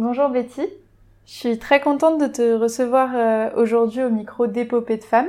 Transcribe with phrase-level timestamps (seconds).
[0.00, 0.62] Bonjour Betty,
[1.26, 5.26] je suis très contente de te recevoir euh, aujourd'hui au micro d'Épopée de femmes.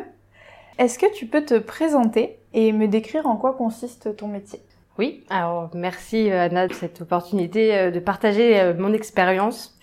[0.78, 4.60] Est-ce que tu peux te présenter et me décrire en quoi consiste ton métier?
[5.00, 9.76] Oui, alors merci euh, Anna de cette opportunité euh, de partager mon expérience.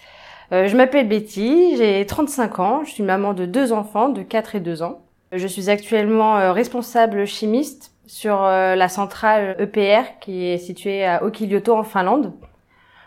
[0.53, 4.61] Je m'appelle Betty, j'ai 35 ans, je suis maman de deux enfants de 4 et
[4.61, 5.01] 2 ans.
[5.33, 11.83] Je suis actuellement responsable chimiste sur la centrale EPR qui est située à Okilioto en
[11.83, 12.33] Finlande.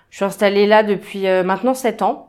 [0.09, 2.27] Je suis installée là depuis euh, maintenant sept ans.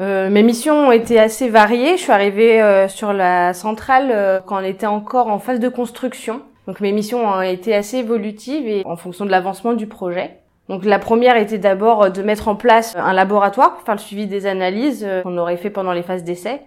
[0.00, 1.96] Euh, mes missions ont été assez variées.
[1.96, 6.42] Je suis arrivée euh, sur la centrale quand on était encore en phase de construction.
[6.66, 10.38] Donc mes missions ont été assez évolutives et en fonction de l'avancement du projet.
[10.68, 14.26] Donc la première était d'abord de mettre en place un laboratoire pour faire le suivi
[14.26, 16.60] des analyses qu'on aurait fait pendant les phases d'essai,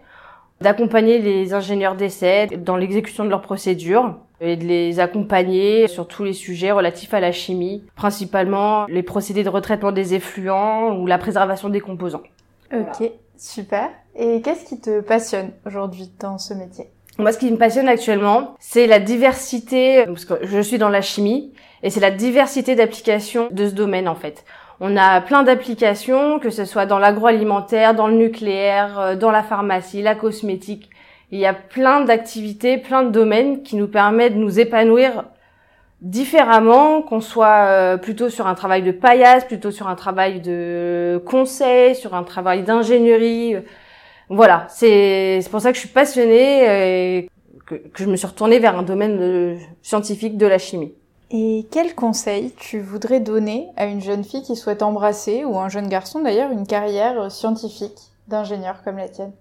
[0.60, 6.24] d'accompagner les ingénieurs d'essai dans l'exécution de leurs procédures, et de les accompagner sur tous
[6.24, 11.18] les sujets relatifs à la chimie, principalement les procédés de retraitement des effluents ou la
[11.18, 12.24] préservation des composants.
[12.74, 13.90] Ok, super.
[14.16, 16.86] Et qu'est-ce qui te passionne aujourd'hui dans ce métier?
[17.18, 21.02] Moi, ce qui me passionne actuellement, c'est la diversité, parce que je suis dans la
[21.02, 24.44] chimie, et c'est la diversité d'applications de ce domaine en fait.
[24.80, 29.44] On a plein d'applications, que ce soit dans l'agroalimentaire, dans le nucléaire, euh, dans la
[29.44, 30.90] pharmacie, la cosmétique.
[31.32, 35.24] Il y a plein d'activités, plein de domaines qui nous permettent de nous épanouir
[36.02, 41.22] différemment, qu'on soit euh, plutôt sur un travail de paillasse, plutôt sur un travail de
[41.26, 43.56] conseil, sur un travail d'ingénierie.
[44.30, 47.30] Voilà, c'est pour ça que je suis passionnée et
[47.66, 50.94] que, que, je me suis retournée vers un domaine scientifique de la chimie.
[51.30, 55.70] Et quel conseil tu voudrais donner à une jeune fille qui souhaite embrasser, ou un
[55.70, 57.98] jeune garçon d'ailleurs, une carrière scientifique
[58.28, 59.32] d'ingénieur comme la tienne?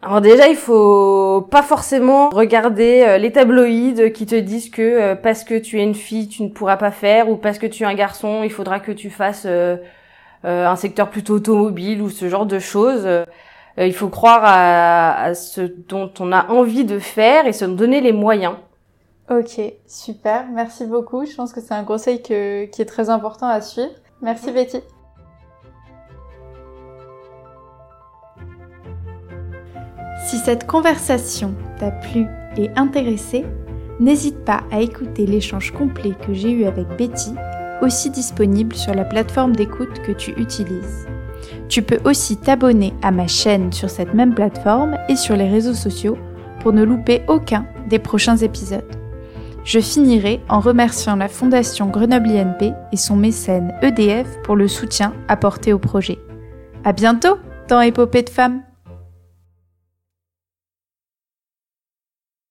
[0.00, 5.14] Alors déjà, il faut pas forcément regarder euh, les tabloïds qui te disent que euh,
[5.16, 7.82] parce que tu es une fille, tu ne pourras pas faire, ou parce que tu
[7.82, 9.76] es un garçon, il faudra que tu fasses euh,
[10.44, 13.08] un secteur plutôt automobile ou ce genre de choses.
[13.76, 18.12] il faut croire à, ce dont on a envie de faire et se donner les
[18.12, 18.54] moyens.
[19.30, 21.26] Ok, super, merci beaucoup.
[21.26, 23.90] Je pense que c'est un conseil qui est très important à suivre.
[24.22, 24.80] Merci Betty.
[30.48, 32.24] Cette conversation t'a plu
[32.56, 33.44] et intéressé,
[34.00, 37.34] n'hésite pas à écouter l'échange complet que j'ai eu avec Betty,
[37.82, 41.06] aussi disponible sur la plateforme d'écoute que tu utilises.
[41.68, 45.74] Tu peux aussi t'abonner à ma chaîne sur cette même plateforme et sur les réseaux
[45.74, 46.16] sociaux
[46.60, 48.96] pour ne louper aucun des prochains épisodes.
[49.64, 55.12] Je finirai en remerciant la Fondation Grenoble INP et son mécène EDF pour le soutien
[55.28, 56.16] apporté au projet.
[56.84, 57.36] À bientôt
[57.68, 58.62] dans Épopée de femmes!